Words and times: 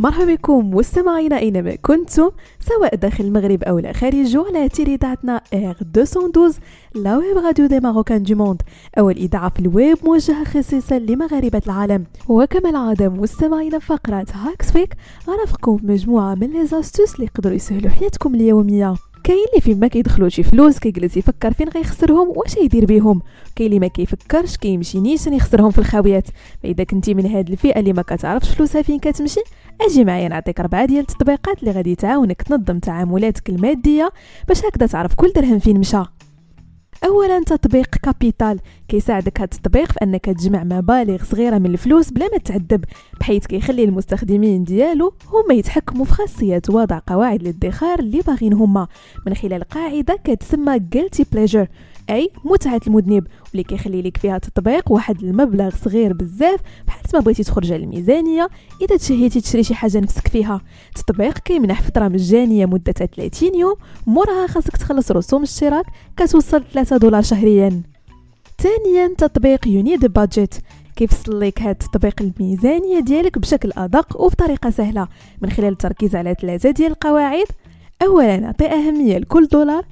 مرحبا 0.00 0.34
بكم 0.34 0.70
مستمعينا 0.70 1.38
أينما 1.38 1.74
كنتم 1.74 2.30
سواء 2.60 2.94
داخل 2.94 3.24
المغرب 3.24 3.62
أو 3.62 3.78
لا 3.78 3.92
خارجه 3.92 4.44
على 4.46 4.68
أثير 4.68 5.05
إذاعتنا 5.05 5.42
R 5.54 5.76
212 5.96 6.60
la 6.94 7.16
web 7.16 7.38
radio 7.38 7.66
des 7.66 7.80
Marocains 7.80 8.22
du 8.22 8.34
monde 8.36 8.62
أو 8.98 9.10
الإذاعة 9.10 9.48
في 9.48 9.60
الويب 9.60 9.98
موجهة 10.04 10.44
خصيصا 10.44 10.98
لمغاربة 10.98 11.62
العالم. 11.66 12.04
وكما 12.28 12.70
العادة 12.70 13.08
مستمعينا 13.08 13.78
فقرة 13.78 14.26
Hacks 14.34 14.70
Week 14.70 14.96
غنرافقكم 15.28 15.76
بمجموعه 15.76 16.34
من 16.34 16.52
les 16.52 16.66
astuces 16.66 17.14
اللي 17.14 17.26
يقدروا 17.26 17.54
يسهلوا 17.54 17.90
حياتكم 17.90 18.34
اليومية. 18.34 18.94
كاين 19.30 19.44
اللي 19.50 19.60
فين 19.60 19.80
ما 19.80 19.86
كيدخلوا 19.86 20.28
شي 20.28 20.42
فلوس 20.42 20.78
كيجلس 20.78 21.16
يفكر 21.16 21.52
فين 21.52 21.68
غيخسرهم 21.68 22.28
واش 22.28 22.56
يدير 22.56 22.84
بهم 22.84 23.22
كاين 23.56 23.68
اللي 23.68 23.80
ما 23.80 23.86
كيفكرش 23.86 24.56
كيمشي 24.56 25.00
نيشان 25.00 25.34
يخسرهم 25.34 25.70
في 25.70 25.78
الخاويات. 25.78 26.28
فإذا 26.62 26.84
كنتي 26.84 27.14
من 27.14 27.26
هاد 27.26 27.50
الفئة 27.50 27.80
اللي 27.80 27.92
ما 27.92 28.02
كتعرفش 28.02 28.48
فلوسها 28.48 28.82
فين 28.82 28.98
كتمشي 28.98 29.40
أجي 29.80 30.04
معايا 30.04 30.28
نعطيك 30.28 30.60
اربعه 30.60 30.84
ديال 30.84 31.00
التطبيقات 31.00 31.60
اللي 31.60 31.70
غادي 31.70 31.94
تعاونك 31.94 32.42
تنظم 32.42 32.78
تعاملاتك 32.78 33.48
المادية 33.48 34.10
باش 34.48 34.64
هكذا 34.64 34.86
تعرف 34.86 35.14
كل 35.14 35.32
درهم 35.32 35.58
فين 35.58 35.78
مشى. 35.78 36.02
اولا 37.04 37.44
تطبيق 37.44 37.88
كابيتال. 38.02 38.60
كيساعدك 38.88 39.38
هذا 39.38 39.44
التطبيق 39.44 39.92
في 39.92 39.98
أنك 40.02 40.24
تجمع 40.24 40.64
مبالغ 40.64 41.24
صغيرة 41.24 41.58
من 41.58 41.66
الفلوس 41.66 42.10
بلا 42.10 42.28
ما 42.32 42.38
تعذب 42.38 42.84
بحيث 43.20 43.46
كيخلي 43.46 43.84
المستخدمين 43.84 44.64
ديالو 44.64 45.14
هما 45.26 45.54
يتحكموا 45.54 46.04
في 46.04 46.12
خاصيه 46.12 46.62
وضع 46.68 47.00
قواعد 47.06 47.40
الادخار 47.40 47.98
اللي 47.98 48.20
باغين 48.20 48.52
هما 48.52 48.86
من 49.26 49.34
خلال 49.34 49.64
قاعدة 49.64 50.18
كتسمى 50.24 50.78
guilty 50.78 51.22
pleasure. 51.34 51.66
أي 52.10 52.30
متعة 52.44 52.80
المذنب 52.86 53.26
واللي 53.46 53.64
كيخلي 53.64 54.02
لك 54.02 54.16
فيها 54.16 54.38
تطبيق 54.38 54.92
واحد 54.92 55.22
المبلغ 55.22 55.70
صغير 55.84 56.12
بزاف 56.12 56.60
بحال 56.86 57.02
ما 57.14 57.20
بغيتي 57.20 57.42
تخرج 57.42 57.72
على 57.72 57.84
الميزانية 57.84 58.48
إذا 58.82 58.96
تشهيتي 58.96 59.40
تشري 59.40 59.62
شي 59.62 59.74
حاجة 59.74 60.00
نفسك 60.00 60.28
فيها. 60.28 60.60
التطبيق 60.96 61.38
كيمنح 61.38 61.82
فترة 61.82 62.08
مجانية 62.08 62.66
مدتها 62.66 63.06
30 63.06 63.54
يوم 63.54 63.74
موراها 64.06 64.46
خاصك 64.46 64.76
تخلص 64.76 65.10
رسوم 65.12 65.42
الاشتراك 65.42 65.84
كتوصل 66.16 66.64
3 66.72 66.96
دولار 66.96 67.22
شهريا. 67.22 67.82
ثانيا 68.58 69.14
تطبيق 69.18 69.68
يونيد 69.68 70.06
بادجيت 70.06 70.54
كيفصل 70.96 71.40
لك 71.40 71.62
هاد 71.62 71.76
التطبيق 71.82 72.22
الميزانية 72.22 73.00
ديالك 73.00 73.38
بشكل 73.38 73.72
أدق 73.76 74.20
وبطريقة 74.20 74.70
سهلة. 74.70 75.08
من 75.42 75.50
خلال 75.50 75.72
التركيز 75.72 76.16
على 76.16 76.34
ثلاثة 76.40 76.70
ديال 76.70 76.90
القواعد 76.90 77.46
اولا 78.02 78.46
أعطي 78.46 78.66
أهمية 78.66 79.18
لكل 79.18 79.46
دولار. 79.46 79.84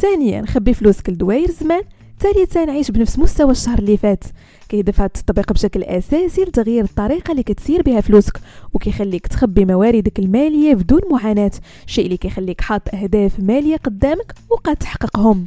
ثانيا 0.00 0.46
خبي 0.46 0.74
فلوسك 0.74 1.10
لدواير 1.10 1.50
زمان 1.50 1.82
ثالثا 2.20 2.70
عيش 2.70 2.90
بنفس 2.90 3.18
مستوى 3.18 3.50
الشهر 3.50 3.78
اللي 3.78 3.96
فات. 3.96 4.24
كيضيف 4.68 5.00
هذا 5.00 5.06
التطبيق 5.06 5.52
بشكل 5.52 5.82
أساسي 5.82 6.42
لتغيير 6.42 6.84
الطريقة 6.84 7.30
اللي 7.32 7.42
كتسير 7.42 7.82
بها 7.82 8.00
فلوسك 8.00 8.40
وكيخليك 8.74 9.26
تخبي 9.26 9.64
مواردك 9.64 10.18
المالية 10.18 10.74
بدون 10.74 11.00
معاناة 11.10 11.50
شيء 11.86 12.04
اللي 12.04 12.16
كيخليك 12.16 12.60
حاط 12.60 12.94
أهداف 12.94 13.40
مالية 13.40 13.76
قدامك 13.76 14.34
وقد 14.50 14.76
تحققهم. 14.76 15.46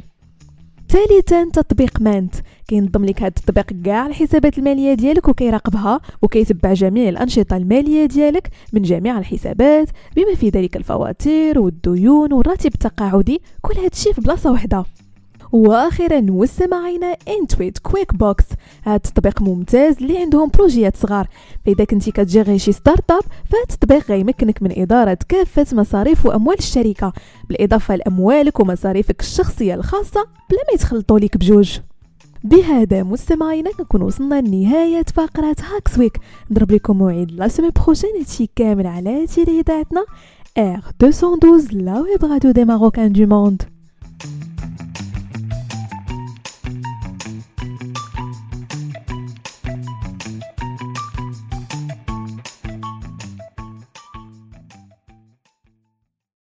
ثالثا 0.90 1.44
تطبيق 1.44 2.00
مانت. 2.00 2.34
كينظم 2.68 3.04
لك 3.04 3.18
هذا 3.18 3.28
التطبيق 3.28 3.82
كاع 3.84 4.06
الحسابات 4.06 4.58
المالية 4.58 4.94
ديالك 4.94 5.28
وكيراقبها 5.28 6.00
وكيتبع 6.22 6.72
جميع 6.72 7.08
الأنشطة 7.08 7.56
المالية 7.56 8.06
ديالك 8.06 8.48
من 8.72 8.82
جميع 8.82 9.18
الحسابات 9.18 9.88
بما 10.16 10.34
في 10.34 10.48
ذلك 10.48 10.76
الفواتير 10.76 11.58
والديون 11.58 12.32
والراتب 12.32 12.74
التقاعدي 12.74 13.40
كل 13.62 13.78
هذا 13.78 13.86
الشيء 13.92 14.12
في 14.12 14.20
بلاصة 14.20 14.52
واحدة 14.52 14.84
وأخيرا 15.52 16.20
مستمعينا 16.20 17.16
Intuit 17.40 17.78
QuickBooks 17.78 18.44
هذا 18.82 18.96
التطبيق 18.96 19.42
ممتاز 19.42 19.96
اللي 19.96 20.18
عندهم 20.18 20.48
بروجيات 20.48 20.96
صغار. 20.96 21.28
فاذا 21.66 21.84
كنتي 21.84 22.10
كتجيري 22.10 22.58
شي 22.58 22.72
start-up 22.72 23.22
فهاد 23.22 23.64
التطبيق 23.70 24.10
غيمكنك 24.10 24.62
من 24.62 24.80
إدارة 24.80 25.18
كافة 25.28 25.66
مصاريف 25.72 26.26
وأموال 26.26 26.58
الشركة. 26.58 27.12
بالإضافة 27.48 27.96
لأموالك 27.96 28.60
ومصاريفك 28.60 29.20
الشخصية 29.20 29.74
الخاصة 29.74 30.26
بلا 30.50 30.60
ما 30.68 30.74
يتخلطوا 30.74 31.18
لك 31.18 31.36
بجوج. 31.36 31.78
بهذا 32.44 33.02
مستمعينا 33.02 33.70
نكون 33.80 34.02
وصلنا 34.02 34.40
لنهاية 34.40 35.04
فقرة 35.14 35.56
Hacks 35.74 35.98
Week 35.98 36.18
نضرب 36.50 36.72
لكم 36.72 36.98
موعد 36.98 37.30
la 37.30 37.48
semaine 37.48 37.70
prochaine 37.84 38.10
هادشي 38.18 38.50
كامل 38.56 38.86
على 38.86 39.26
أثير 39.26 39.60
إذاعتنا. 39.60 40.04
R 40.58 40.80
212 41.02 41.74
la 41.74 42.00
web 42.00 42.24
radio 42.24 42.50
des 42.50 42.64
Marocains 42.64 43.12
du 43.12 43.26
monde 43.26 43.62